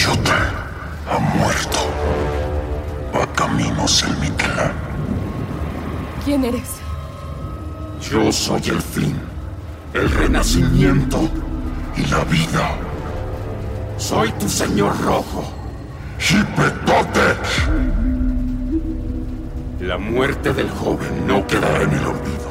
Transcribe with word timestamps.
Socoyotl 0.00 0.30
ha 1.10 1.18
muerto. 1.36 1.78
Va 3.14 3.26
caminos 3.34 4.02
el 4.02 4.16
Mictlán. 4.16 4.72
¿quién 6.24 6.44
eres? 6.44 6.80
Yo 8.10 8.32
soy 8.32 8.62
el 8.68 8.80
fin, 8.80 9.14
el 9.92 10.10
renacimiento 10.10 11.28
y 11.96 12.06
la 12.06 12.24
vida. 12.24 12.76
Soy 13.98 14.32
tu 14.32 14.48
señor 14.48 14.98
rojo. 15.02 15.44
Hipetotec. 16.18 17.38
La 19.80 19.98
muerte 19.98 20.54
del 20.54 20.70
joven 20.70 21.26
no 21.26 21.46
quedará 21.46 21.82
en 21.82 21.92
el 21.92 22.06
olvido. 22.06 22.50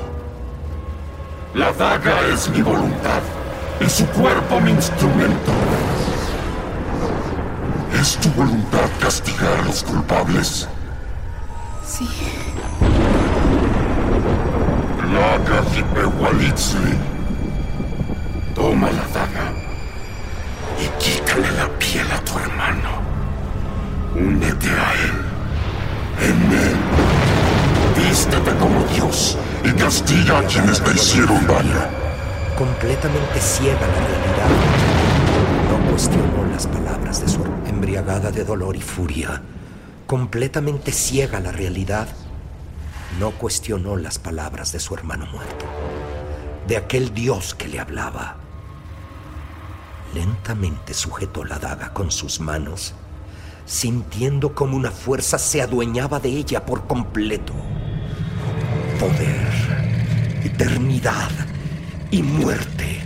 La 1.55 1.71
daga 1.73 2.27
es 2.31 2.47
mi 2.49 2.61
voluntad 2.61 3.21
y 3.81 3.89
su 3.89 4.05
cuerpo 4.07 4.59
mi 4.61 4.71
instrumento. 4.71 5.68
¿Es 7.93 8.17
tu 8.17 8.29
voluntad 8.29 8.89
castigar 8.99 9.59
a 9.59 9.61
los 9.63 9.83
culpables? 9.83 10.67
Sí. 11.85 12.07
Laga 15.13 15.63
Hipewalitzli. 15.75 16.97
Toma 18.55 18.89
la 18.91 19.05
daga 19.13 19.53
y 20.79 20.87
quítale 21.01 21.51
la 21.51 21.67
piel 21.79 22.07
a 22.11 22.19
tu 22.21 22.37
hermano. 22.37 22.89
Únete 24.15 24.69
a 24.69 24.93
él. 24.93 25.29
En 26.21 26.51
él. 26.51 26.75
Vístete 27.95 28.51
como 28.55 28.83
Dios 28.93 29.37
y 29.63 29.71
castiga 29.71 30.39
a 30.39 30.43
quienes 30.43 30.81
te 30.81 30.91
hicieron 30.91 31.45
daño. 31.47 31.81
Completamente 32.57 33.39
ciega 33.39 33.79
la 33.79 34.07
realidad. 34.07 34.78
No 35.69 35.89
cuestionó 35.91 36.45
las 36.51 36.65
palabras 36.65 37.21
de 37.21 37.27
su. 37.27 37.43
Embriagada 37.67 38.31
de 38.31 38.43
dolor 38.43 38.75
y 38.75 38.81
furia. 38.81 39.41
Completamente 40.07 40.91
ciega 40.91 41.39
la 41.39 41.51
realidad. 41.51 42.07
No 43.19 43.31
cuestionó 43.31 43.95
las 43.95 44.17
palabras 44.17 44.71
de 44.71 44.79
su 44.79 44.95
hermano 44.95 45.27
muerto. 45.27 45.65
De 46.67 46.75
aquel 46.75 47.13
Dios 47.13 47.53
que 47.53 47.67
le 47.67 47.79
hablaba. 47.79 48.37
Lentamente 50.13 50.95
sujetó 50.95 51.45
la 51.45 51.59
daga 51.59 51.93
con 51.93 52.09
sus 52.09 52.39
manos, 52.39 52.95
sintiendo 53.67 54.55
como 54.55 54.75
una 54.75 54.89
fuerza 54.89 55.37
se 55.37 55.61
adueñaba 55.61 56.19
de 56.19 56.29
ella 56.29 56.65
por 56.65 56.87
completo. 56.87 57.53
Poder, 58.99 60.41
eternidad 60.43 61.29
y 62.09 62.23
muerte, 62.23 62.98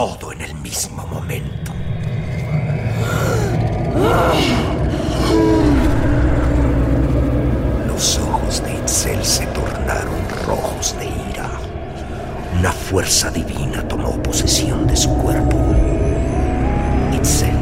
todo 0.00 0.32
en 0.32 0.40
el 0.40 0.54
mismo 0.54 1.06
momento. 1.08 1.72
Los 7.86 8.18
ojos 8.18 8.62
de 8.64 8.72
Itzel 8.76 9.22
se 9.22 9.44
tornaron 9.48 10.20
rojos 10.46 10.96
de 10.98 11.04
ira. 11.04 11.50
Una 12.58 12.72
fuerza 12.72 13.30
divina 13.30 13.86
tomó 13.88 14.12
posesión 14.22 14.86
de 14.86 14.96
su 14.96 15.10
cuerpo. 15.18 15.58
Itzel 17.12 17.58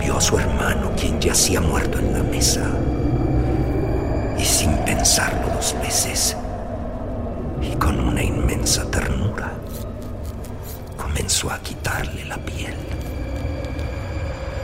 vio 0.00 0.16
a 0.16 0.20
su 0.22 0.38
hermano, 0.38 0.92
quien 0.98 1.20
yacía 1.20 1.60
muerto 1.60 1.98
en 1.98 2.14
la 2.14 2.22
mesa. 2.22 2.70
Y 4.38 4.44
sin 4.46 4.74
pensarlo 4.78 5.46
dos 5.54 5.76
veces, 5.82 6.38
y 7.60 7.76
con 7.76 8.00
una 8.00 8.22
inmensa 8.22 8.90
ternura, 8.90 9.52
comenzó 11.16 11.50
a 11.50 11.58
quitarle 11.60 12.26
la 12.26 12.36
piel, 12.36 12.74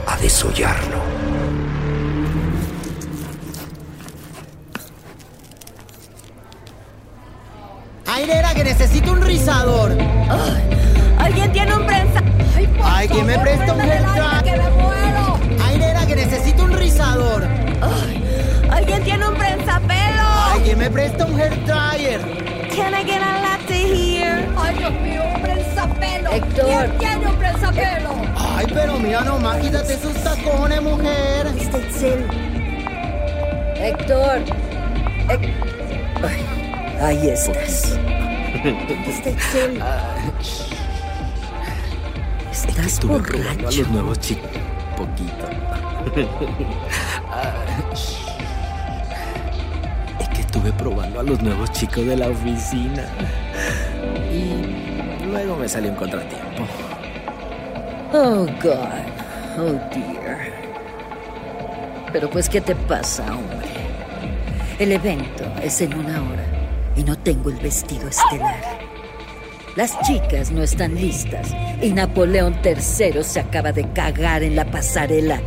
a 0.07 0.19
desollarlo. 0.19 0.99
Airera, 8.07 8.53
que 8.53 8.65
necesito 8.65 9.13
un 9.13 9.23
rizador. 9.23 9.97
¿Alguien 11.19 11.53
tiene 11.53 11.75
un 11.75 11.87
prensa? 11.87 12.23
Ay, 12.55 12.67
por 12.67 12.87
Ay, 12.87 13.09
¿quién 13.09 13.27
me 13.27 13.39
presta 13.39 13.73
un 13.73 13.79
dryer? 13.79 14.45
que 14.45 14.57
me 14.59 14.71
muero! 14.73 15.39
Airera, 15.65 16.07
que 16.07 16.17
necesito 16.17 16.65
un 16.65 16.73
rizador. 16.75 17.49
¿Alguien 18.71 19.03
tiene 19.05 19.27
un 19.27 19.35
prensapelo? 19.37 20.23
Ay, 20.53 20.61
¿quién 20.65 20.79
me 20.79 20.91
presta 20.91 21.25
un 21.25 21.41
hair 21.41 21.65
dryer? 21.65 22.21
Can 22.77 22.93
I 22.95 23.05
get 23.05 23.23
a 23.23 23.41
latte 23.41 23.73
here? 23.73 24.47
¡Ay, 24.59 24.77
Dios 24.77 24.93
mío, 25.01 25.23
prensapelo! 25.89 26.31
Héctor. 26.33 26.67
¿Quién 26.67 26.99
tiene 26.99 27.27
un 27.27 27.37
prensapelo? 27.37 28.11
Ay, 28.37 28.67
pero 28.73 28.99
mira 28.99 29.21
nomás, 29.23 29.57
quítate 29.59 29.95
esos 29.95 30.15
tacones, 30.23 30.83
mujer. 30.83 31.47
Está 31.59 31.79
Itzel. 31.79 32.27
Héctor. 33.77 34.39
Hec- 35.29 35.53
Ay, 36.23 36.99
ahí 37.01 37.29
estás. 37.31 37.97
Está 39.07 39.31
Itzel. 39.31 39.83
Estás 42.53 42.87
Estuve 42.87 43.19
probando 43.21 43.51
a 43.51 43.55
borracho. 43.55 43.79
los 43.81 43.89
nuevos 43.89 44.19
chicos. 44.21 44.51
Poquito. 44.97 45.47
Ah, 47.35 47.55
es 50.21 50.29
que 50.29 50.41
estuve 50.43 50.71
probando 50.75 51.21
a 51.21 51.23
los 51.23 51.41
nuevos 51.43 51.73
chicos 51.73 52.05
de 52.05 52.15
la 52.15 52.29
oficina. 52.29 53.05
Y 54.31 54.72
me 55.63 55.69
salió 55.69 55.91
un 55.93 55.97
contratiempo. 55.97 56.65
Oh, 58.13 58.47
God. 58.61 59.13
Oh, 59.57 59.79
dear. 59.95 60.51
Pero 62.13 62.29
pues, 62.29 62.49
¿qué 62.49 62.61
te 62.61 62.75
pasa, 62.75 63.25
hombre? 63.33 63.69
El 64.81 64.91
evento 64.91 65.45
es 65.63 65.81
en 65.81 65.95
una 65.95 66.21
hora 66.21 66.45
y 66.97 67.05
no 67.05 67.17
tengo 67.17 67.49
el 67.49 67.59
vestido 67.59 68.09
estelar. 68.09 68.61
Las 69.77 69.99
chicas 70.01 70.51
no 70.51 70.65
están 70.65 70.97
listas 70.97 71.55
y 71.81 71.91
Napoleón 71.91 72.57
III 72.65 73.23
se 73.23 73.39
acaba 73.39 73.71
de 73.71 73.89
cagar 73.93 74.43
en 74.43 74.57
la 74.57 74.65
pasarela. 74.65 75.41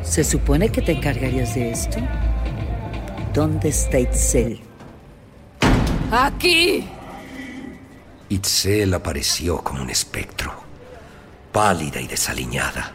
Se 0.00 0.24
supone 0.24 0.70
que 0.70 0.80
te 0.80 0.92
encargarías 0.92 1.54
de 1.54 1.72
esto. 1.72 1.98
¿Dónde 3.34 3.68
está 3.68 3.98
Itzel? 3.98 4.60
¡Aquí! 6.10 6.88
Itzel 8.28 8.92
apareció 8.94 9.62
como 9.62 9.82
un 9.82 9.90
espectro, 9.90 10.52
pálida 11.52 12.00
y 12.00 12.08
desaliñada, 12.08 12.92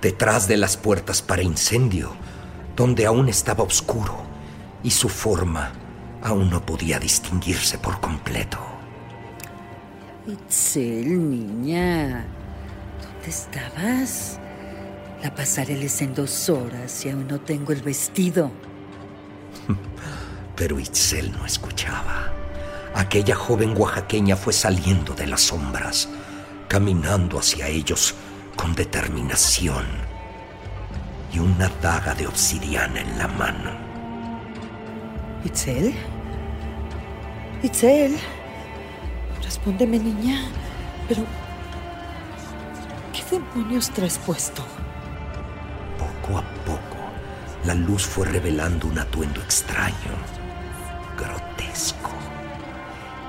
detrás 0.00 0.46
de 0.46 0.56
las 0.56 0.76
puertas 0.76 1.22
para 1.22 1.42
incendio, 1.42 2.12
donde 2.76 3.04
aún 3.06 3.28
estaba 3.28 3.64
oscuro 3.64 4.22
y 4.84 4.92
su 4.92 5.08
forma 5.08 5.72
aún 6.22 6.50
no 6.50 6.64
podía 6.64 7.00
distinguirse 7.00 7.78
por 7.78 8.00
completo. 8.00 8.58
Itzel, 10.28 11.30
niña, 11.30 12.24
¿dónde 13.02 13.28
estabas? 13.28 14.38
La 15.20 15.34
pasarela 15.34 15.84
es 15.84 16.00
en 16.00 16.14
dos 16.14 16.48
horas 16.48 17.04
y 17.04 17.10
aún 17.10 17.26
no 17.26 17.40
tengo 17.40 17.72
el 17.72 17.82
vestido. 17.82 18.52
Pero 20.56 20.78
Itzel 20.78 21.32
no 21.32 21.44
escuchaba. 21.44 22.39
Aquella 22.94 23.34
joven 23.34 23.74
oaxaqueña 23.76 24.36
fue 24.36 24.52
saliendo 24.52 25.14
de 25.14 25.26
las 25.26 25.42
sombras, 25.42 26.08
caminando 26.68 27.38
hacia 27.38 27.68
ellos 27.68 28.14
con 28.56 28.74
determinación 28.74 29.84
y 31.32 31.38
una 31.38 31.68
daga 31.80 32.14
de 32.14 32.26
obsidiana 32.26 33.00
en 33.00 33.18
la 33.18 33.28
mano. 33.28 33.70
¿Itzel? 35.44 35.94
¿Itzel? 37.62 38.18
Respóndeme, 39.42 39.98
niña. 39.98 40.42
Pero... 41.08 41.24
¿Qué 43.12 43.36
demonios 43.36 43.90
traes 43.90 44.18
puesto? 44.18 44.62
Poco 45.98 46.38
a 46.38 46.42
poco, 46.64 46.96
la 47.64 47.74
luz 47.74 48.04
fue 48.04 48.26
revelando 48.26 48.88
un 48.88 48.98
atuendo 48.98 49.40
extraño. 49.40 50.39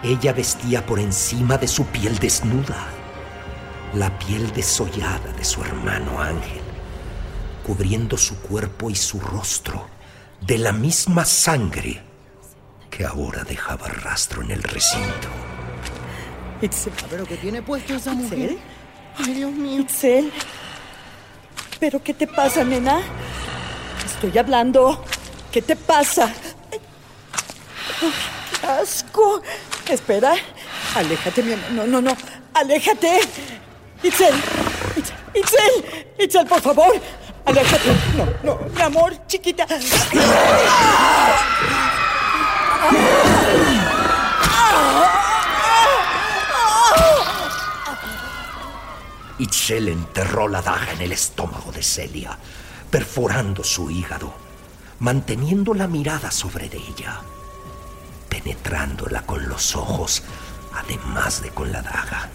Ella 0.03 0.33
vestía 0.33 0.83
por 0.86 1.00
encima 1.00 1.57
de 1.57 1.68
su 1.68 1.86
piel 1.86 2.18
desnuda, 2.18 2.88
la 3.94 4.18
piel 4.18 4.51
desollada 4.51 5.31
de 5.38 5.44
su 5.44 5.62
hermano 5.62 6.19
Ángel, 6.19 6.62
cubriendo 7.65 8.18
su 8.18 8.39
cuerpo 8.42 8.89
y 8.89 8.95
su 8.95 9.19
rostro 9.19 9.88
de 10.42 10.57
la 10.57 10.71
misma 10.71 11.24
sangre 11.24 12.01
que 12.89 13.06
ahora 13.06 13.44
dejaba 13.44 13.88
rastro 13.89 14.42
en 14.42 14.51
el 14.51 14.63
recinto. 14.63 15.27
Itzel, 16.63 16.94
¿Pero 17.09 17.25
qué 17.25 17.38
tiene 17.38 17.62
puesto 17.62 17.94
esa 17.94 18.13
mujer? 18.13 18.39
¿Itzel? 18.53 18.59
Ay, 19.18 19.33
Dios 19.36 19.51
mío. 19.51 19.81
Itzel. 19.81 20.31
¿Pero 21.80 22.01
qué 22.03 22.13
te 22.15 22.25
pasa, 22.27 22.63
nena? 22.63 23.01
Estoy 24.06 24.36
hablando. 24.38 25.03
¿Qué 25.51 25.62
te 25.62 25.75
pasa? 25.75 26.33
¡Ay, 26.71 26.80
¡Qué 28.59 28.68
asco! 28.68 29.42
Espera. 29.88 30.33
Aléjate, 30.95 31.44
mi 31.44 31.54
amor. 31.54 31.72
No, 31.72 31.88
no, 31.88 32.01
no. 32.01 32.18
Aléjate. 32.54 33.22
Itzel. 34.04 34.33
Itzel. 35.33 36.04
Itzel. 36.19 36.48
Por 36.48 36.62
favor. 36.62 36.94
Aléjate. 37.45 37.89
No, 38.16 38.25
no. 38.44 38.60
Mi 38.75 38.81
amor, 38.81 39.28
chiquita. 39.28 39.66
Itzel 49.39 49.88
enterró 49.88 50.48
la 50.48 50.62
daga 50.62 50.94
en 50.94 51.01
el 51.01 51.12
estómago 51.12 51.72
de 51.72 51.81
Celia, 51.81 52.38
perforando 52.92 53.63
su 53.63 53.89
hígado, 53.89 54.34
manteniendo 55.00 55.74
la 55.74 55.88
mirada 55.88 56.30
sobre 56.30 56.69
de 56.69 56.77
ella, 56.77 57.22
penetrándola 58.43 59.21
con 59.23 59.47
los 59.47 59.75
ojos, 59.75 60.23
además 60.73 61.41
de 61.41 61.49
con 61.49 61.71
la 61.71 61.81
daga. 61.81 62.29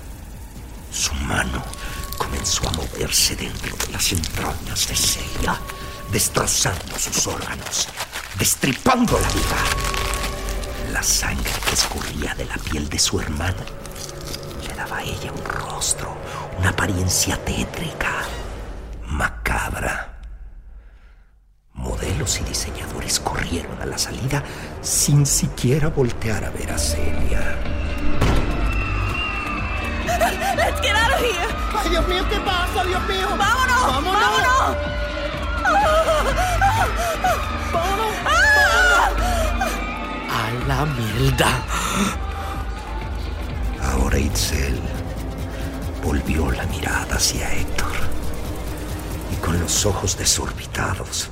Su 0.90 1.12
mano 1.14 1.62
comenzó 2.16 2.68
a 2.68 2.72
moverse 2.72 3.36
dentro 3.36 3.76
de 3.76 3.92
las 3.92 4.12
entrañas 4.12 4.88
de 4.88 4.96
Celia, 4.96 5.58
destrozando 6.10 6.98
sus 6.98 7.26
órganos, 7.26 7.88
destripando 8.38 9.18
la 9.18 9.28
vida. 9.28 9.56
La 10.92 11.02
sangre 11.02 11.50
que 11.66 11.74
escurría 11.74 12.34
de 12.34 12.44
la 12.46 12.56
piel 12.56 12.88
de 12.88 12.98
su 12.98 13.20
hermana 13.20 13.64
le 14.66 14.74
daba 14.74 14.98
a 14.98 15.02
ella 15.02 15.32
un 15.32 15.44
rostro, 15.44 16.16
una 16.58 16.70
apariencia 16.70 17.36
tétrica, 17.44 18.12
macabra. 19.06 20.15
Modelos 21.76 22.40
y 22.40 22.44
diseñadores 22.44 23.20
corrieron 23.20 23.80
a 23.80 23.86
la 23.86 23.98
salida 23.98 24.42
sin 24.80 25.26
siquiera 25.26 25.88
voltear 25.88 26.44
a 26.44 26.50
ver 26.50 26.70
a 26.72 26.78
Celia. 26.78 27.56
Let's 30.56 30.80
get 30.80 30.96
out 30.96 31.12
of 31.12 31.20
here. 31.20 31.54
Ay, 31.78 31.90
Dios 31.90 32.08
mío, 32.08 32.24
¿qué 32.30 32.40
pasa, 32.40 32.84
Dios 32.84 33.06
mío? 33.06 33.28
¡Vámonos! 33.36 33.82
¡Vámonos! 33.82 34.22
¡Vámonos! 34.22 34.76
A 40.30 40.66
la 40.66 40.86
mierda. 40.86 41.62
Ahora 43.82 44.18
Itzel 44.18 44.80
volvió 46.02 46.50
la 46.50 46.64
mirada 46.66 47.16
hacia 47.16 47.52
Héctor 47.52 47.92
y 49.32 49.36
con 49.36 49.60
los 49.60 49.84
ojos 49.86 50.16
desorbitados 50.16 51.30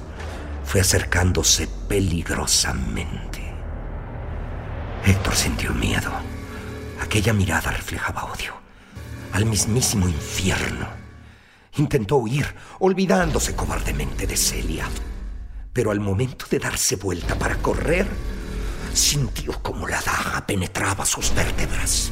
fue 0.75 0.81
acercándose 0.81 1.69
peligrosamente. 1.89 3.41
Héctor 5.05 5.37
sintió 5.37 5.73
miedo. 5.73 6.11
Aquella 7.01 7.33
mirada 7.33 7.71
reflejaba 7.71 8.25
odio 8.25 8.55
al 9.33 9.47
mismísimo 9.47 10.09
infierno. 10.09 10.89
Intentó 11.77 12.17
huir, 12.17 12.53
olvidándose 12.81 13.55
cobardemente 13.55 14.27
de 14.27 14.37
Celia. 14.37 14.89
Pero 15.73 15.93
al 15.93 16.01
momento 16.01 16.47
de 16.51 16.59
darse 16.59 16.97
vuelta 16.97 17.37
para 17.37 17.55
correr, 17.59 18.09
sintió 18.93 19.63
como 19.63 19.87
la 19.87 20.01
daga 20.01 20.45
penetraba 20.45 21.07
sus 21.07 21.33
vértebras. 21.37 22.11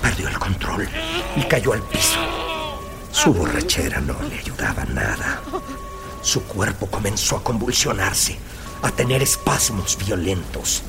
Perdió 0.00 0.28
el 0.28 0.38
control 0.38 0.88
y 1.36 1.42
cayó 1.44 1.72
al 1.72 1.82
piso. 1.82 2.18
Su 3.12 3.32
borrachera 3.32 4.00
no 4.00 4.20
le 4.22 4.38
ayudaba 4.40 4.84
nada. 4.86 5.40
Su 6.20 6.42
cuerpo 6.42 6.86
comenzó 6.88 7.36
a 7.36 7.44
convulsionarse, 7.44 8.38
a 8.82 8.90
tener 8.90 9.22
espasmos 9.22 9.96
violentos, 9.98 10.82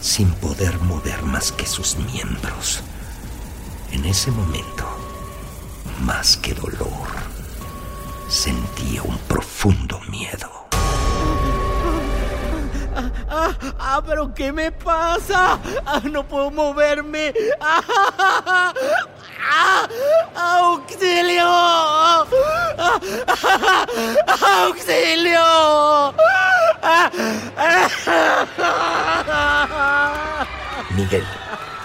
sin 0.00 0.30
poder 0.34 0.78
mover 0.80 1.22
más 1.22 1.50
que 1.50 1.66
sus 1.66 1.96
miembros. 1.96 2.80
En 3.90 4.04
ese 4.04 4.30
momento, 4.30 4.86
más 6.02 6.36
que 6.36 6.54
dolor, 6.54 7.08
sentía 8.28 9.02
un 9.02 9.18
profundo 9.26 10.00
miedo. 10.08 10.55
Ah, 13.78 14.02
pero 14.06 14.32
¿qué 14.34 14.52
me 14.52 14.72
pasa? 14.72 15.58
Ah, 15.84 16.00
no 16.04 16.26
puedo 16.26 16.50
moverme. 16.50 17.32
Ah, 17.60 18.72
ah, 19.50 19.88
¡Auxilio! 20.34 21.46
¡Auxilio! 24.66 26.14
Miguel, 30.96 31.24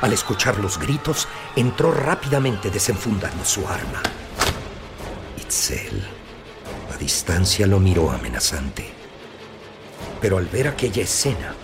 al 0.01 0.13
escuchar 0.13 0.57
los 0.59 0.77
gritos, 0.79 1.27
entró 1.55 1.91
rápidamente 1.91 2.69
desenfundando 2.69 3.43
su 3.45 3.67
arma. 3.67 4.01
Itzel, 5.37 6.07
a 6.93 6.97
distancia, 6.97 7.67
lo 7.67 7.79
miró 7.79 8.11
amenazante. 8.11 9.00
Pero 10.21 10.37
al 10.37 10.45
ver 10.45 10.67
aquella 10.67 11.01
escena, 11.01 11.55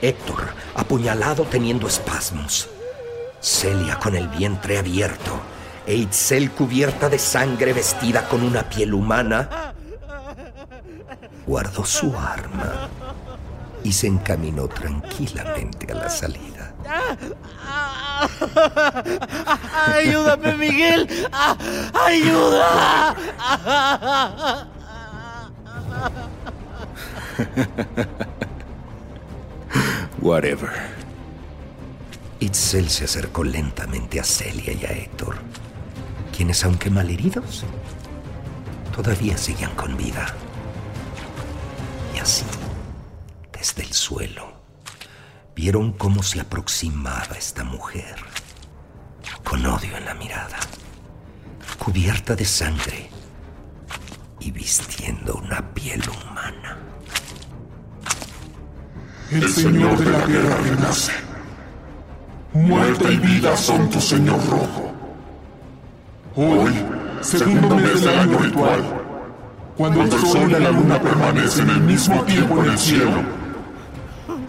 Héctor, 0.00 0.48
apuñalado 0.74 1.44
teniendo 1.44 1.86
espasmos, 1.86 2.68
Celia 3.40 3.98
con 3.98 4.16
el 4.16 4.28
vientre 4.28 4.78
abierto 4.78 5.40
e 5.86 5.94
Itzel 5.94 6.50
cubierta 6.50 7.08
de 7.08 7.18
sangre 7.18 7.72
vestida 7.72 8.28
con 8.28 8.42
una 8.42 8.68
piel 8.68 8.94
humana, 8.94 9.74
guardó 11.46 11.84
su 11.84 12.16
arma 12.16 12.88
y 13.84 13.92
se 13.92 14.06
encaminó 14.06 14.68
tranquilamente 14.68 15.92
a 15.92 15.96
la 15.96 16.08
salida. 16.08 16.72
¡Ayúdame, 19.86 20.54
Miguel! 20.54 21.08
¡Ayuda! 21.92 23.16
Whatever. 30.20 30.70
Itzel 32.40 32.88
se 32.88 33.04
acercó 33.04 33.44
lentamente 33.44 34.18
a 34.18 34.24
Celia 34.24 34.72
y 34.72 34.84
a 34.84 34.90
Héctor, 34.90 35.36
quienes, 36.36 36.64
aunque 36.64 36.90
malheridos, 36.90 37.64
todavía 38.94 39.38
seguían 39.38 39.74
con 39.76 39.96
vida. 39.96 40.34
Y 42.14 42.18
así, 42.18 42.44
desde 43.52 43.82
el 43.82 43.92
suelo, 43.92 44.52
vieron 45.54 45.92
cómo 45.92 46.22
se 46.22 46.40
aproximaba 46.40 47.36
esta 47.38 47.62
mujer, 47.62 48.16
con 49.44 49.64
odio 49.64 49.96
en 49.96 50.04
la 50.04 50.14
mirada, 50.14 50.58
cubierta 51.78 52.34
de 52.34 52.44
sangre 52.44 53.10
y 54.40 54.50
vistiendo 54.50 55.36
una 55.36 55.72
piel 55.74 56.02
humana. 56.08 56.78
El 59.32 59.48
Señor 59.48 59.96
de 59.98 60.10
la 60.10 60.26
Guerra 60.26 60.56
renace. 60.58 61.12
Muerte 62.52 63.14
y 63.14 63.16
vida 63.16 63.56
son 63.56 63.88
tu 63.88 63.98
Señor 63.98 64.38
Rojo. 64.50 64.92
Hoy, 66.36 66.70
segundo 67.22 67.76
mes 67.76 68.02
del 68.02 68.18
año 68.18 68.38
ritual, 68.38 68.82
cuando 69.74 70.02
el 70.02 70.10
sol 70.12 70.50
y 70.50 70.62
la 70.62 70.70
luna 70.70 71.00
permanecen 71.00 71.70
el 71.70 71.80
mismo 71.80 72.22
tiempo 72.24 72.62
en 72.62 72.72
el 72.72 72.78
cielo, 72.78 73.22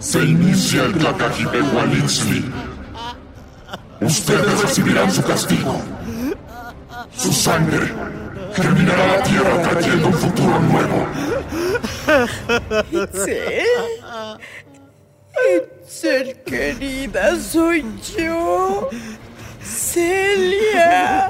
se 0.00 0.22
inicia 0.22 0.82
el 0.82 0.92
Tlacajipehualitzli. 0.92 2.44
Ustedes 4.02 4.60
recibirán 4.60 5.10
su 5.10 5.22
castigo. 5.22 5.80
Su 7.16 7.32
sangre 7.32 7.90
terminará 8.54 9.16
la 9.16 9.22
tierra 9.22 9.62
trayendo 9.62 10.08
un 10.08 10.14
futuro 10.14 10.60
nuevo. 10.60 11.06
¿Itzel? 12.90 13.64
Itzel, 15.84 16.36
querida, 16.44 17.38
soy 17.38 17.84
yo. 18.16 18.88
Celia. 19.62 21.28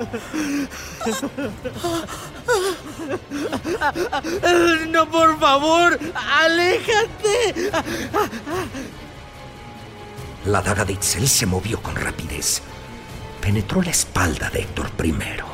No, 4.89 5.11
por 5.11 5.39
favor, 5.41 5.99
aléjate. 6.15 7.71
La 10.47 10.63
daga 10.63 10.85
de 10.85 10.93
Itzel 10.93 11.29
se 11.29 11.47
movió 11.47 11.83
con 11.83 11.97
rapidez. 11.97 12.63
Penetró 13.41 13.83
la 13.83 13.91
espalda 13.91 14.51
de 14.51 14.61
Héctor 14.61 14.91
primero. 14.93 15.54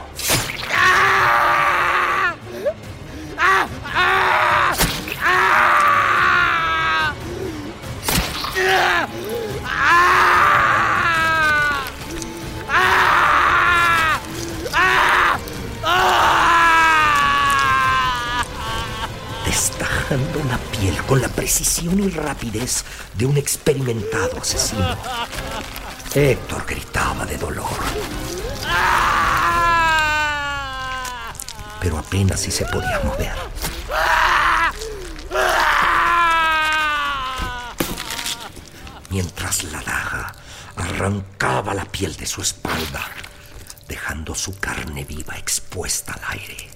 Piel 20.80 20.96
con 21.04 21.20
la 21.20 21.28
precisión 21.28 22.00
y 22.00 22.08
rapidez 22.08 22.84
de 23.14 23.26
un 23.26 23.37
experimentado 23.37 24.38
asesino. 24.40 24.96
Héctor 26.14 26.64
gritaba 26.66 27.26
de 27.26 27.37
dolor. 27.37 27.68
Pero 31.80 31.99
apenas 31.99 32.40
si 32.40 32.50
se 32.50 32.64
podía 32.64 33.00
mover. 33.04 33.34
Mientras 39.10 39.64
la 39.64 39.82
daga 39.82 40.34
arrancaba 40.76 41.75
la 41.75 41.84
piel 41.84 42.16
de 42.16 42.26
su 42.26 42.40
espalda, 42.40 43.06
dejando 43.87 44.34
su 44.34 44.58
carne 44.58 45.04
viva 45.04 45.37
expuesta 45.37 46.14
al 46.14 46.38
aire. 46.38 46.70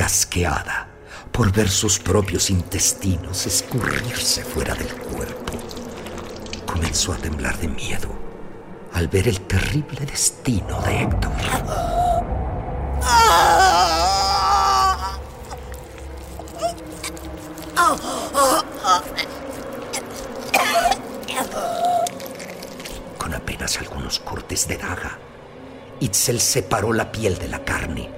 Asqueada 0.00 0.88
por 1.32 1.52
ver 1.52 1.68
sus 1.68 1.98
propios 1.98 2.50
intestinos 2.50 3.46
escurrirse 3.46 4.44
fuera 4.44 4.74
del 4.74 4.92
cuerpo, 4.94 5.52
comenzó 6.66 7.12
a 7.12 7.16
temblar 7.16 7.56
de 7.58 7.68
miedo 7.68 8.08
al 8.92 9.08
ver 9.08 9.28
el 9.28 9.40
terrible 9.42 10.06
destino 10.06 10.80
de 10.80 11.02
Héctor. 11.02 11.32
Con 23.18 23.34
apenas 23.34 23.76
algunos 23.78 24.18
cortes 24.20 24.66
de 24.66 24.78
daga, 24.78 25.18
Itzel 26.00 26.40
separó 26.40 26.92
la 26.92 27.12
piel 27.12 27.38
de 27.38 27.48
la 27.48 27.64
carne, 27.64 28.10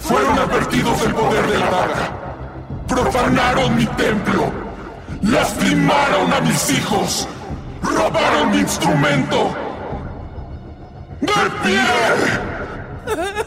Fueron 0.00 0.38
advertidos 0.38 1.00
del 1.02 1.14
poder 1.14 1.46
de 1.46 1.58
la 1.58 1.70
daga. 1.70 2.12
Profanaron 2.88 3.76
mi 3.76 3.86
templo. 3.86 4.52
Lastimaron 5.22 6.32
a 6.32 6.40
mis 6.40 6.70
hijos. 6.70 7.28
Robaron 8.12 8.50
mi 8.50 8.58
instrumento. 8.58 9.54
¡De 11.20 11.32
pie! 11.62 11.80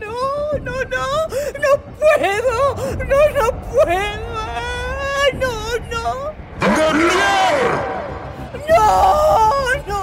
No, 0.00 0.58
no, 0.58 0.72
no, 0.84 1.06
no 1.62 1.72
puedo, 1.98 2.56
no, 2.96 3.20
no 3.30 3.46
puedo, 3.70 4.34
Ah, 4.36 5.26
no, 5.34 5.54
no, 5.90 6.04
¡De 6.60 6.66
no, 8.68 8.82
no, 9.86 10.00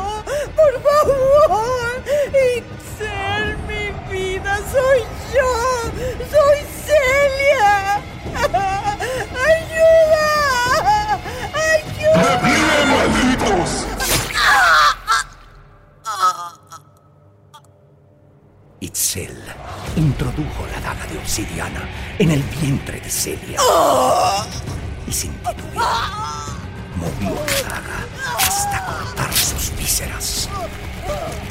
por 0.56 0.74
favor, 0.84 1.94
Itzel, 2.58 3.58
mi 3.68 3.84
vida, 4.12 4.54
soy 4.72 5.00
yo, 5.34 5.50
soy 6.32 6.60
Celia, 6.86 7.81
Itzel 18.82 19.38
introdujo 19.96 20.66
la 20.74 20.82
daga 20.82 21.06
de 21.06 21.20
obsidiana 21.20 21.88
en 22.18 22.32
el 22.32 22.42
vientre 22.42 23.00
de 23.00 23.12
Celia. 23.12 23.60
Y 25.08 25.12
sin 25.12 25.32
titubear, 25.34 26.10
movió 26.96 27.36
la 27.46 27.70
daga 27.70 28.08
hasta 28.40 28.84
cortar 28.88 29.32
sus 29.34 29.78
vísceras. 29.78 30.50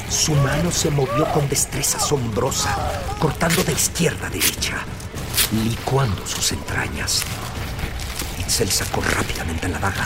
Su 0.09 0.35
mano 0.35 0.71
se 0.71 0.91
movió 0.91 1.25
con 1.31 1.47
destreza 1.47 1.99
asombrosa, 1.99 2.75
cortando 3.17 3.63
de 3.63 3.71
izquierda 3.71 4.27
a 4.27 4.29
derecha, 4.29 4.83
licuando 5.63 6.27
sus 6.27 6.51
entrañas. 6.51 7.23
Itzel 8.39 8.69
sacó 8.69 8.99
rápidamente 9.15 9.69
la 9.69 9.79
daga 9.79 10.05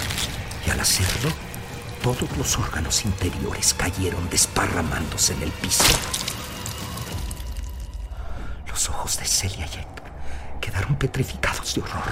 y 0.68 0.70
al 0.70 0.80
hacerlo, 0.80 1.32
todos 2.04 2.38
los 2.38 2.56
órganos 2.60 3.04
interiores 3.04 3.74
cayeron 3.74 4.30
desparramándose 4.30 5.34
en 5.34 5.42
el 5.42 5.52
piso. 5.54 5.86
De 9.06 9.26
Celia 9.26 9.68
y 9.68 10.60
quedaron 10.60 10.96
petrificados 10.96 11.76
de 11.76 11.82
horror. 11.82 12.12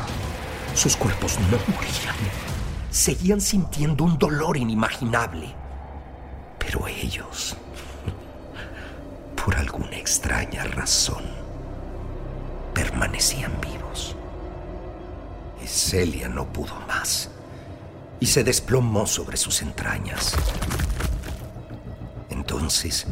Sus 0.76 0.96
cuerpos 0.96 1.40
no 1.50 1.58
morían. 1.74 2.16
Seguían 2.92 3.42
sintiendo 3.42 4.04
un 4.04 4.20
dolor 4.20 4.58
inimaginable. 4.58 5.56
Pero 6.60 6.88
ellos, 6.88 7.58
por 9.44 9.56
alguna 9.56 9.98
extraña 9.98 10.66
razón, 10.66 11.24
permanecían 12.76 13.60
vivos. 13.60 14.16
Y 15.64 15.68
Celia 15.68 16.30
no 16.30 16.46
pudo 16.46 16.80
más 16.88 17.32
y 18.20 18.28
se 18.28 18.44
desplomó 18.44 19.08
sobre 19.08 19.36
sus 19.38 19.64
entrañas. 19.64 20.36
Entonces, 22.30 23.08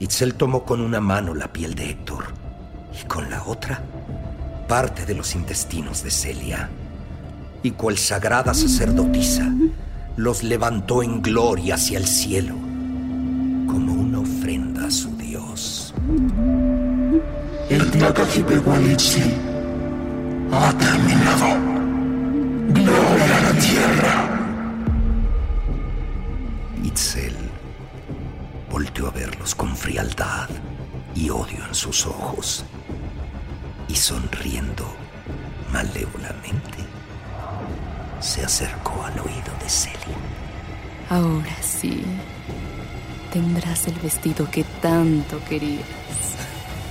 Itzel 0.00 0.34
tomó 0.34 0.64
con 0.64 0.82
una 0.82 1.00
mano 1.00 1.32
la 1.32 1.50
piel 1.50 1.74
de 1.74 1.88
Héctor 1.90 2.35
con 3.16 3.30
la 3.30 3.42
otra 3.44 3.80
parte 4.68 5.06
de 5.06 5.14
los 5.14 5.34
intestinos 5.34 6.02
de 6.02 6.10
Celia 6.10 6.68
y 7.62 7.70
cual 7.70 7.96
sagrada 7.96 8.52
sacerdotisa 8.52 9.50
los 10.16 10.42
levantó 10.42 11.02
en 11.02 11.22
gloria 11.22 11.76
hacia 11.76 11.96
el 11.96 12.06
cielo 12.06 12.52
como 13.68 13.94
una 13.94 14.18
ofrenda 14.18 14.88
a 14.88 14.90
su 14.90 15.16
Dios. 15.16 15.94
El 17.70 17.90
Tlacajipehualitzi 17.90 19.22
ha 20.52 20.74
terminado. 20.74 21.46
Gloria 22.68 23.38
a 23.38 23.40
la 23.40 23.58
tierra. 23.58 24.40
Itzel 26.84 27.34
volteó 28.70 29.06
a 29.06 29.10
verlos 29.10 29.54
con 29.54 29.74
frialdad 29.74 30.50
y 31.14 31.30
odio 31.30 31.64
en 31.66 31.74
sus 31.74 32.04
ojos 32.04 32.66
y 33.96 33.98
sonriendo 33.98 34.84
malévolamente 35.72 36.78
se 38.20 38.44
acercó 38.44 39.02
al 39.02 39.18
oído 39.20 39.52
de 39.58 39.70
Celia. 39.70 40.18
Ahora 41.08 41.56
sí, 41.62 42.04
tendrás 43.32 43.86
el 43.86 43.94
vestido 43.94 44.50
que 44.50 44.64
tanto 44.82 45.42
querías. 45.48 45.86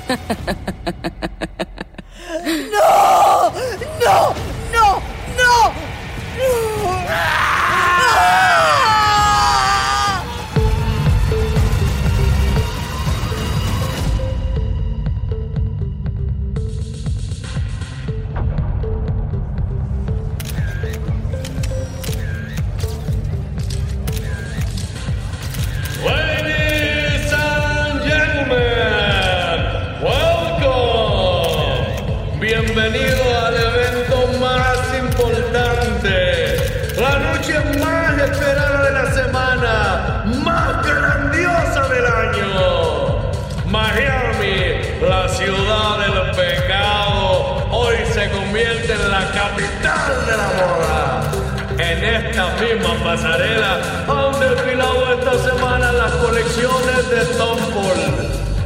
¡No! 2.72 3.52
¡No! 4.04 4.34
¡No! 4.74 5.02
¡No! 5.38 5.85
Capital 49.36 50.26
de 50.26 50.38
la 50.38 50.50
moda. 50.60 51.22
En 51.78 52.04
esta 52.04 52.46
misma 52.62 52.94
pasarela 53.04 53.74
han 54.08 54.40
desfilado 54.40 55.14
esta 55.14 55.38
semana 55.50 55.92
las 55.92 56.12
colecciones 56.14 57.10
de 57.10 57.26
Tom 57.38 57.58
Ford, 57.74 58.16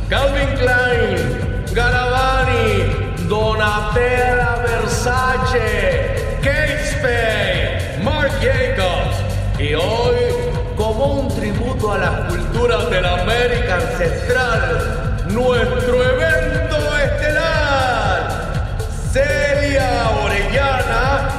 Calvin 0.09 0.49
Klein, 0.59 1.65
Garavani, 1.73 3.25
Donatella 3.27 4.57
Versace, 4.67 6.37
Kate 6.43 6.85
Spade, 6.91 8.03
Marc 8.03 8.31
Jacobs. 8.39 9.17
Y 9.57 9.73
hoy, 9.73 10.19
como 10.77 11.21
un 11.21 11.35
tributo 11.35 11.93
a 11.93 11.97
las 11.97 12.15
culturas 12.31 12.89
de 12.91 13.01
la 13.01 13.21
América 13.21 13.75
ancestral, 13.75 15.25
nuestro 15.29 16.03
evento 16.03 16.58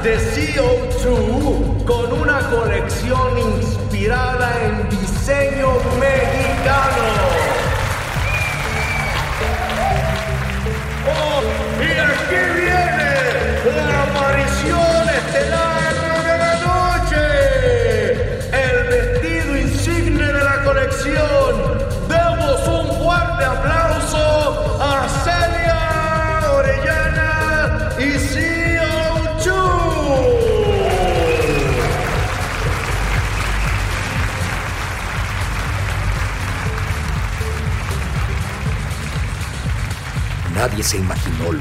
De 0.02 0.16
CO2 0.16 1.84
con 1.84 2.12
una 2.22 2.38
colección 2.48 3.38
inspirada 3.38 4.50
en 4.64 4.88
diseño 4.88 5.74
mexicano. 6.00 7.04
Oh, 11.06 11.42
y 11.82 11.90
aquí 11.98 12.40
viene 12.54 12.89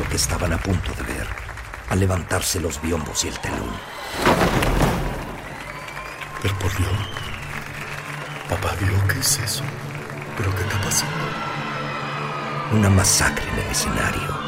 que 0.09 0.15
estaban 0.15 0.53
a 0.53 0.57
punto 0.57 0.91
de 0.93 1.03
ver 1.03 1.27
al 1.89 1.99
levantarse 1.99 2.59
los 2.59 2.81
biombos 2.81 3.23
y 3.25 3.29
el 3.29 3.39
telón. 3.39 3.71
Pero 6.41 6.59
por 6.59 6.75
Dios. 6.77 6.91
Papá 8.49 8.75
Dios, 8.79 9.01
¿qué 9.11 9.19
es 9.19 9.39
eso? 9.39 9.63
¿Pero 10.37 10.55
qué 10.55 10.63
está 10.63 10.81
pasando? 10.81 11.15
Una 12.73 12.89
masacre 12.89 13.45
en 13.51 13.59
el 13.59 13.71
escenario. 13.71 14.39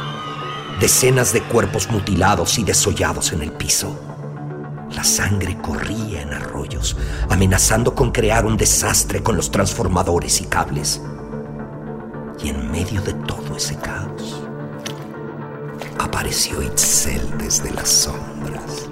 Decenas 0.79 1.33
de 1.33 1.41
cuerpos 1.43 1.89
mutilados 1.89 2.57
y 2.57 2.63
desollados 2.63 3.33
en 3.33 3.41
el 3.41 3.51
piso. 3.51 3.99
La 4.91 5.03
sangre 5.03 5.57
corría 5.61 6.21
en 6.21 6.33
arroyos, 6.33 6.97
amenazando 7.29 7.95
con 7.95 8.11
crear 8.11 8.45
un 8.45 8.57
desastre 8.57 9.23
con 9.23 9.35
los 9.35 9.51
transformadores 9.51 10.41
y 10.41 10.45
cables. 10.45 11.01
Y 12.43 12.49
en 12.49 12.71
medio 12.71 13.01
de 13.01 13.13
todo 13.13 13.55
ese 13.55 13.75
caos, 13.77 14.20
apareció 16.21 16.61
Itzel 16.61 17.35
desde 17.39 17.71
las 17.71 17.89
sombras, 17.89 18.87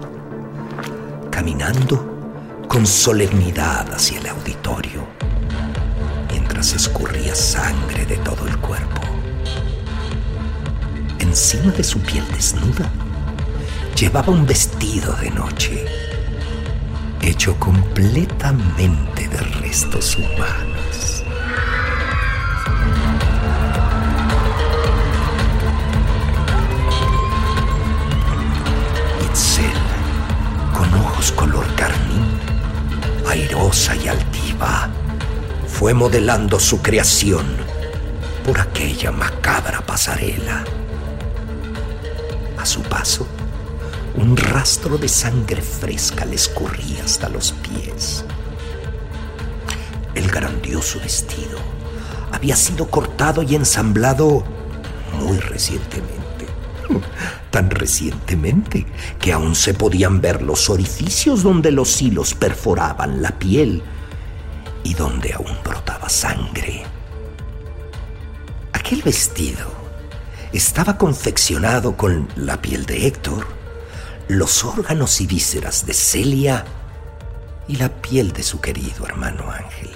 caminando 1.29 2.03
con 2.67 2.87
solemnidad 2.87 3.87
hacia 3.93 4.19
el 4.19 4.25
auditorio, 4.29 5.05
mientras 6.31 6.73
escurría 6.73 7.35
sangre 7.35 8.07
de 8.07 8.17
todo 8.17 8.47
el 8.47 8.57
cuerpo. 8.57 9.01
Encima 11.19 11.71
de 11.71 11.83
su 11.83 11.99
piel 11.99 12.25
desnuda, 12.33 12.89
llevaba 13.95 14.33
un 14.33 14.47
vestido 14.47 15.13
de 15.17 15.29
noche, 15.29 15.85
hecho 17.21 17.55
completamente 17.59 19.27
de 19.27 19.37
restos 19.37 20.17
humanos. 20.17 20.68
Color 31.27 31.65
carmín, 31.75 32.25
airosa 33.27 33.93
y 33.97 34.07
altiva, 34.07 34.89
fue 35.67 35.93
modelando 35.93 36.59
su 36.59 36.81
creación 36.81 37.45
por 38.45 38.59
aquella 38.59 39.11
macabra 39.11 39.81
pasarela. 39.81 40.63
A 42.57 42.65
su 42.65 42.81
paso, 42.83 43.27
un 44.15 44.37
rastro 44.37 44.97
de 44.97 45.09
sangre 45.09 45.61
fresca 45.61 46.23
le 46.25 46.35
escurría 46.35 47.03
hasta 47.03 47.27
los 47.27 47.51
pies. 47.51 48.23
El 50.15 50.31
grandioso 50.31 50.99
vestido 51.01 51.59
había 52.31 52.55
sido 52.55 52.87
cortado 52.87 53.43
y 53.43 53.55
ensamblado 53.55 54.45
muy 55.19 55.37
recientemente. 55.37 56.47
Tan 57.51 57.69
recientemente 57.69 58.85
que 59.19 59.33
aún 59.33 59.55
se 59.55 59.73
podían 59.73 60.21
ver 60.21 60.41
los 60.41 60.69
orificios 60.69 61.43
donde 61.43 61.71
los 61.71 62.01
hilos 62.01 62.35
perforaban 62.35 63.21
la 63.21 63.39
piel 63.39 63.81
y 64.83 64.93
donde 64.93 65.33
aún 65.33 65.57
brotaba 65.63 66.09
sangre. 66.09 66.83
Aquel 68.73 69.01
vestido 69.01 69.79
estaba 70.53 70.97
confeccionado 70.97 71.95
con 71.97 72.27
la 72.35 72.61
piel 72.61 72.85
de 72.85 73.07
Héctor, 73.07 73.47
los 74.27 74.63
órganos 74.63 75.21
y 75.21 75.27
vísceras 75.27 75.85
de 75.85 75.93
Celia 75.93 76.65
y 77.67 77.75
la 77.75 77.89
piel 77.89 78.31
de 78.31 78.43
su 78.43 78.59
querido 78.59 79.05
hermano 79.05 79.51
Ángel. 79.51 79.91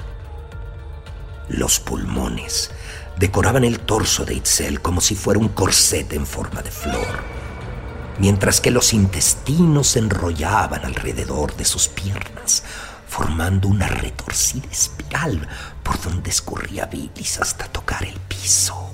Los 1.50 1.80
pulmones 1.80 2.72
decoraban 3.18 3.63
el 3.63 3.80
torso 3.80 4.26
de 4.26 4.36
Itzel 4.36 4.82
como 4.82 5.02
si 5.02 5.16
fuera 5.16 5.39
un 5.39 5.50
corset 5.50 6.12
en 6.13 6.26
forma 6.26 6.62
de 6.62 6.72
flor, 6.72 7.24
mientras 8.24 8.62
que 8.62 8.72
los 8.72 8.94
intestinos 8.94 9.90
se 9.90 10.00
enrollaban 10.00 10.86
alrededor 10.86 11.58
de 11.58 11.66
sus 11.66 11.90
piernas, 11.90 12.64
formando 13.06 13.68
una 13.68 13.90
retorcida 13.90 14.70
espiral 14.72 15.46
por 15.84 16.02
donde 16.02 16.30
escurría 16.30 16.86
bilis 16.86 17.42
hasta 17.42 17.66
tocar 17.66 18.06
el 18.06 18.18
piso. 18.22 18.90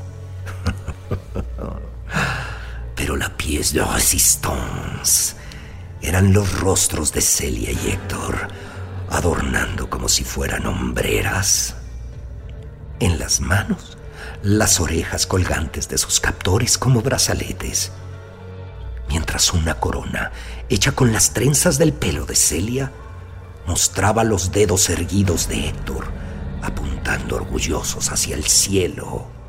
Pero 2.96 3.16
la 3.16 3.30
pièce 3.38 3.76
de 3.76 3.86
résistance 3.86 5.36
eran 6.02 6.34
los 6.34 6.60
rostros 6.60 7.14
de 7.14 7.22
Celia 7.22 7.72
y 7.72 7.92
Héctor, 7.92 8.48
adornando 9.12 9.92
como 9.92 10.10
si 10.10 10.24
fueran 10.24 10.66
hombreras. 10.66 11.76
En 13.00 13.20
las 13.20 13.42
manos, 13.42 13.96
las 14.42 14.80
orejas 14.80 15.28
colgantes 15.28 15.88
de 15.88 16.00
sus 16.00 16.20
captores 16.20 16.80
como 16.80 17.04
brazaletes, 17.04 17.92
mientras 19.10 19.52
una 19.54 19.76
corona, 19.76 20.32
hecha 20.70 20.94
con 20.94 21.12
las 21.12 21.34
trenzas 21.34 21.78
del 21.78 21.92
pelo 21.94 22.26
de 22.26 22.36
Celia, 22.36 22.92
mostraba 23.66 24.24
los 24.24 24.52
dedos 24.52 24.90
erguidos 24.90 25.50
de 25.50 25.68
Héctor, 25.68 26.06
apuntando 26.62 27.36
orgullosos 27.36 28.12
hacia 28.12 28.36
el 28.36 28.46
cielo. 28.46 29.28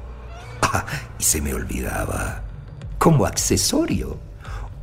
Ah, 0.72 0.84
y 1.18 1.24
se 1.24 1.40
me 1.40 1.52
olvidaba, 1.52 2.42
como 2.98 3.26
accesorio, 3.26 4.20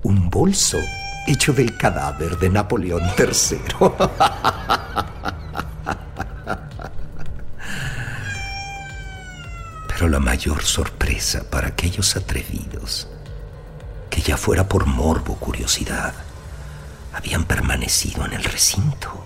un 0.03 0.29
bolso 0.29 0.79
hecho 1.27 1.53
del 1.53 1.77
cadáver 1.77 2.37
de 2.39 2.49
Napoleón 2.49 3.03
III. 3.17 3.59
Pero 9.87 10.09
la 10.09 10.19
mayor 10.19 10.63
sorpresa 10.63 11.43
para 11.49 11.69
aquellos 11.69 12.15
atrevidos, 12.17 13.07
que 14.17 14.23
ya 14.23 14.35
fuera 14.35 14.67
por 14.67 14.87
morbo 14.87 15.33
o 15.33 15.37
curiosidad, 15.37 16.11
habían 17.13 17.43
permanecido 17.43 18.25
en 18.25 18.33
el 18.33 18.43
recinto, 18.43 19.23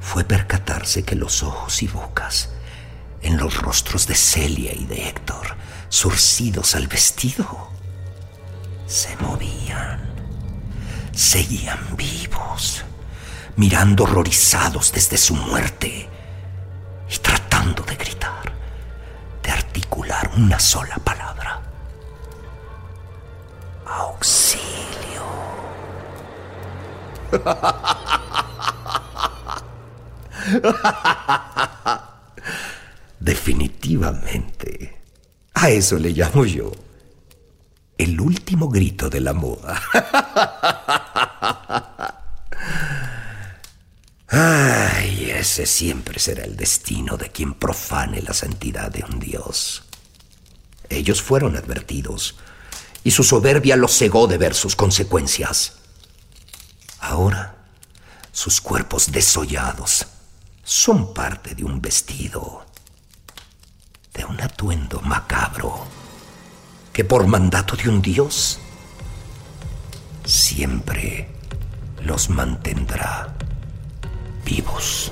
fue 0.00 0.24
percatarse 0.24 1.04
que 1.04 1.14
los 1.14 1.44
ojos 1.44 1.80
y 1.84 1.86
bocas 1.86 2.50
en 3.22 3.36
los 3.36 3.62
rostros 3.62 4.08
de 4.08 4.16
Celia 4.16 4.74
y 4.74 4.86
de 4.86 5.08
Héctor, 5.08 5.54
surcidos 5.88 6.74
al 6.74 6.88
vestido, 6.88 7.70
se 8.88 9.14
movían 9.18 10.00
seguían 11.14 11.96
vivos, 11.96 12.84
mirando 13.54 14.02
horrorizados 14.02 14.90
desde 14.90 15.16
su 15.16 15.36
muerte 15.36 16.08
y 17.08 17.16
tratando 17.18 17.84
de 17.84 17.94
gritar, 17.94 18.52
de 19.44 19.50
articular 19.52 20.28
una 20.36 20.58
sola 20.58 20.96
palabra. 20.96 21.37
Definitivamente. 33.20 34.96
A 35.54 35.70
eso 35.70 35.96
le 35.98 36.10
llamo 36.10 36.44
yo 36.44 36.70
el 37.98 38.20
último 38.20 38.68
grito 38.68 39.10
de 39.10 39.20
la 39.20 39.32
moda. 39.32 39.82
Ay, 44.28 45.30
ese 45.30 45.66
siempre 45.66 46.20
será 46.20 46.44
el 46.44 46.56
destino 46.56 47.16
de 47.16 47.30
quien 47.30 47.54
profane 47.54 48.22
la 48.22 48.34
santidad 48.34 48.90
de 48.90 49.02
un 49.02 49.18
dios. 49.18 49.82
Ellos 50.88 51.22
fueron 51.22 51.56
advertidos 51.56 52.36
y 53.02 53.10
su 53.10 53.24
soberbia 53.24 53.76
los 53.76 53.96
cegó 53.96 54.28
de 54.28 54.38
ver 54.38 54.54
sus 54.54 54.76
consecuencias. 54.76 55.77
Ahora, 57.08 57.54
sus 58.32 58.60
cuerpos 58.60 59.10
desollados 59.10 60.06
son 60.62 61.14
parte 61.14 61.54
de 61.54 61.64
un 61.64 61.80
vestido, 61.80 62.66
de 64.12 64.26
un 64.26 64.38
atuendo 64.42 65.00
macabro 65.00 65.86
que 66.92 67.04
por 67.04 67.26
mandato 67.26 67.76
de 67.76 67.88
un 67.88 68.02
dios 68.02 68.58
siempre 70.26 71.30
los 72.02 72.28
mantendrá 72.28 73.34
vivos. 74.44 75.10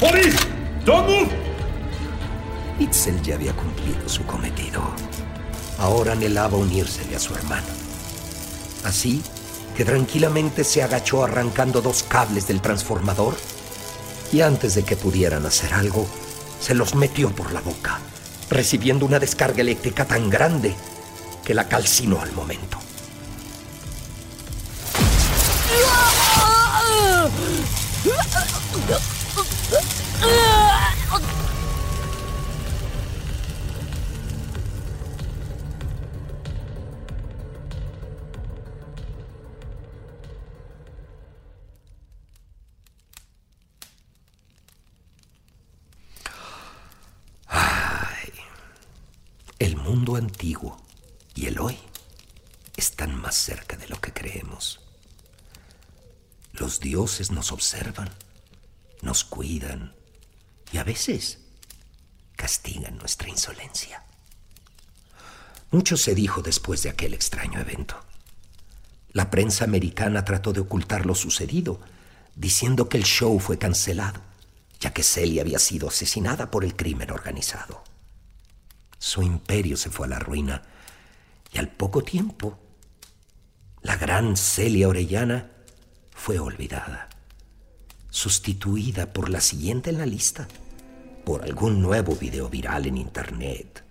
¡Boris! 0.00 0.34
¡Don't! 0.86 1.30
Itzel 2.78 3.20
ya 3.20 3.34
había 3.34 3.52
cumplido 3.52 4.08
su 4.08 4.24
cometido. 4.24 4.80
Ahora 5.78 6.12
anhelaba 6.12 6.56
unírsele 6.56 7.16
a 7.16 7.18
su 7.18 7.34
hermano. 7.34 7.66
Así 8.84 9.22
que 9.76 9.84
tranquilamente 9.84 10.64
se 10.64 10.82
agachó 10.82 11.22
arrancando 11.22 11.82
dos 11.82 12.02
cables 12.02 12.48
del 12.48 12.62
transformador 12.62 13.36
y 14.32 14.40
antes 14.40 14.74
de 14.74 14.84
que 14.84 14.96
pudieran 14.96 15.44
hacer 15.44 15.74
algo, 15.74 16.06
se 16.60 16.74
los 16.74 16.94
metió 16.94 17.28
por 17.30 17.52
la 17.52 17.60
boca, 17.60 18.00
recibiendo 18.48 19.04
una 19.04 19.18
descarga 19.18 19.60
eléctrica 19.60 20.06
tan 20.06 20.30
grande 20.30 20.74
que 21.44 21.52
la 21.52 21.68
calcinó 21.68 22.22
al 22.22 22.32
momento. 22.32 22.79
Y 51.36 51.46
el 51.46 51.60
hoy 51.60 51.78
están 52.76 53.14
más 53.14 53.36
cerca 53.36 53.76
de 53.76 53.86
lo 53.88 54.00
que 54.00 54.12
creemos. 54.12 54.80
Los 56.52 56.80
dioses 56.80 57.30
nos 57.30 57.52
observan, 57.52 58.10
nos 59.02 59.22
cuidan 59.22 59.94
y 60.72 60.78
a 60.78 60.84
veces 60.84 61.38
castigan 62.34 62.98
nuestra 62.98 63.28
insolencia. 63.28 64.04
Mucho 65.70 65.96
se 65.96 66.16
dijo 66.16 66.42
después 66.42 66.82
de 66.82 66.90
aquel 66.90 67.14
extraño 67.14 67.60
evento. 67.60 68.04
La 69.12 69.30
prensa 69.30 69.64
americana 69.64 70.24
trató 70.24 70.52
de 70.52 70.60
ocultar 70.60 71.06
lo 71.06 71.14
sucedido, 71.14 71.80
diciendo 72.34 72.88
que 72.88 72.96
el 72.96 73.04
show 73.04 73.38
fue 73.38 73.56
cancelado, 73.56 74.20
ya 74.80 74.92
que 74.92 75.04
Celia 75.04 75.42
había 75.42 75.60
sido 75.60 75.88
asesinada 75.88 76.50
por 76.50 76.64
el 76.64 76.74
crimen 76.74 77.10
organizado. 77.12 77.84
Su 79.00 79.22
imperio 79.22 79.78
se 79.78 79.88
fue 79.88 80.06
a 80.06 80.10
la 80.10 80.18
ruina 80.18 80.62
y 81.50 81.58
al 81.58 81.68
poco 81.68 82.02
tiempo, 82.02 82.58
la 83.80 83.96
gran 83.96 84.36
Celia 84.36 84.88
Orellana 84.88 85.50
fue 86.10 86.38
olvidada, 86.38 87.08
sustituida 88.10 89.10
por 89.10 89.30
la 89.30 89.40
siguiente 89.40 89.88
en 89.88 89.98
la 89.98 90.04
lista, 90.04 90.46
por 91.24 91.42
algún 91.42 91.80
nuevo 91.80 92.14
video 92.14 92.50
viral 92.50 92.86
en 92.86 92.98
internet, 92.98 93.82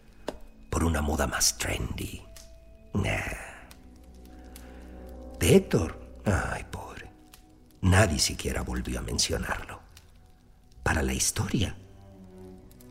por 0.69 0.83
una 0.83 1.01
moda 1.01 1.25
más 1.25 1.57
trendy. 1.57 2.21
Nah. 2.93 3.17
De 5.39 5.55
Héctor, 5.55 6.21
ay 6.23 6.65
pobre, 6.69 7.09
nadie 7.81 8.19
siquiera 8.19 8.61
volvió 8.61 8.99
a 8.99 9.01
mencionarlo. 9.01 9.81
Para 10.83 11.01
la 11.01 11.13
historia, 11.13 11.75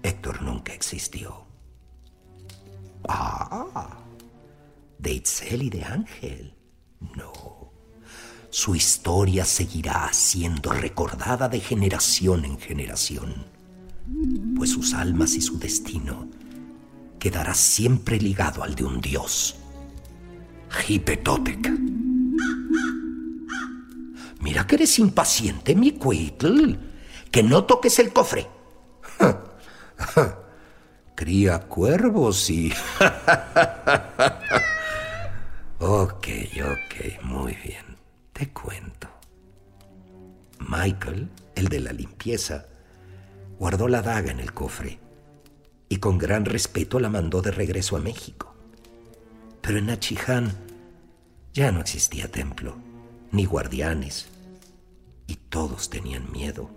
Héctor 0.02 0.42
nunca 0.42 0.74
existió. 0.74 1.47
Ah, 3.06 3.98
de 4.98 5.12
Itzel 5.12 5.62
y 5.62 5.70
de 5.70 5.84
Ángel, 5.84 6.54
no. 7.16 7.72
Su 8.50 8.74
historia 8.74 9.44
seguirá 9.44 10.08
siendo 10.12 10.70
recordada 10.72 11.48
de 11.48 11.61
generación 11.61 12.44
en 12.44 12.58
generación, 12.58 13.46
pues 14.56 14.70
sus 14.70 14.94
almas 14.94 15.34
y 15.34 15.40
su 15.40 15.58
destino 15.58 16.28
quedará 17.18 17.54
siempre 17.54 18.18
ligado 18.18 18.62
al 18.62 18.74
de 18.74 18.84
un 18.84 19.00
dios, 19.00 19.56
Hipetotec. 20.88 21.70
Mira 24.40 24.66
que 24.66 24.76
eres 24.76 24.98
impaciente, 24.98 25.74
mi 25.74 25.92
Cuitl. 25.92 26.76
Que 27.30 27.42
no 27.42 27.64
toques 27.64 27.98
el 27.98 28.12
cofre. 28.12 28.46
Cría 31.18 31.59
cuervos 31.59 32.48
y... 32.48 32.70
ok, 35.81 36.28
ok, 36.62 37.24
muy 37.24 37.57
bien. 37.57 37.85
Te 38.33 38.50
cuento. 38.50 39.09
Michael, 40.61 41.28
el 41.57 41.66
de 41.66 41.81
la 41.81 41.92
limpieza, 41.92 42.66
Guardó 43.59 43.88
la 43.88 44.00
daga 44.00 44.31
en 44.31 44.38
el 44.38 44.54
cofre 44.54 45.00
y 45.88 45.96
con 45.96 46.18
gran 46.18 46.44
respeto 46.44 47.00
la 47.00 47.09
mandó 47.09 47.42
de 47.42 47.50
regreso 47.50 47.96
a 47.96 48.00
México. 48.00 48.54
Pero 49.61 49.78
en 49.78 49.87
Nachiján 49.87 50.52
ya 51.52 51.72
no 51.72 51.81
existía 51.81 52.31
templo, 52.31 52.76
ni 53.33 53.44
guardianes, 53.44 54.28
y 55.26 55.35
todos 55.35 55.90
tenían 55.90 56.31
miedo. 56.31 56.70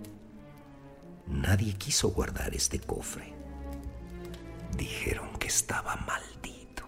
Nadie 1.28 1.76
quiso 1.76 2.10
guardar 2.10 2.56
este 2.56 2.80
cofre. 2.80 3.40
Dijeron 4.76 5.38
que 5.38 5.48
estaba 5.48 5.96
maldito. 5.96 6.84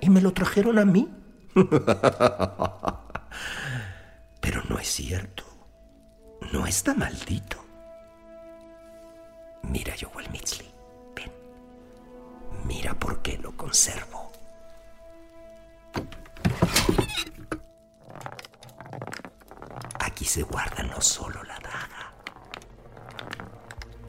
Y 0.00 0.10
me 0.10 0.20
lo 0.20 0.32
trajeron 0.32 0.78
a 0.78 0.84
mí. 0.84 1.08
Pero 4.40 4.62
no 4.68 4.78
es 4.78 4.88
cierto. 4.88 5.44
No 6.52 6.66
está 6.66 6.94
maldito. 6.94 7.64
Mira, 9.62 9.94
Joel 10.00 10.30
Mitzli. 10.30 10.66
Ven. 11.16 11.32
Mira 12.66 12.94
por 12.94 13.22
qué 13.22 13.38
lo 13.38 13.56
conservo. 13.56 14.32
Aquí 20.00 20.24
se 20.24 20.42
guarda 20.42 20.82
no 20.82 21.00
solo 21.00 21.42
la. 21.44 21.53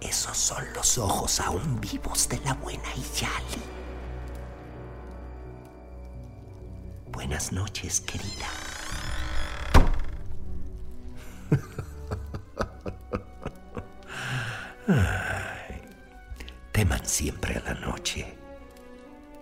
Esos 0.02 0.38
son 0.38 0.64
los 0.74 0.98
ojos 0.98 1.40
aún 1.40 1.80
vivos 1.82 2.28
de 2.30 2.40
la 2.40 2.54
buena 2.56 2.90
Iyali. 2.96 3.62
Buenas 7.12 7.52
noches, 7.52 8.02
querida. 8.02 8.48
Teman 16.72 17.06
siempre 17.06 17.56
a 17.56 17.60
la 17.62 17.74
noche. 17.74 18.38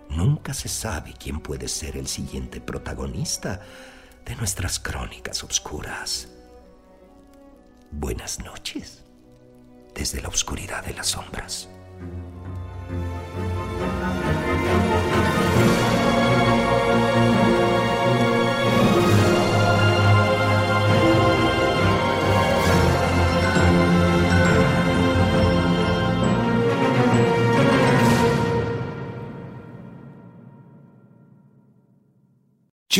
Nunca 0.08 0.54
se 0.54 0.68
sabe 0.68 1.14
quién 1.18 1.40
puede 1.40 1.68
ser 1.68 1.96
el 1.96 2.06
siguiente 2.06 2.60
protagonista 2.60 3.60
de 4.24 4.36
nuestras 4.36 4.78
crónicas 4.78 5.42
oscuras. 5.44 6.28
Buenas 7.90 8.38
noches, 8.38 9.03
desde 10.04 10.20
la 10.20 10.28
oscuridad 10.28 10.84
de 10.84 10.92
las 10.92 11.06
sombras. 11.06 11.66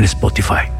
en 0.00 0.08
Spotify. 0.08 0.79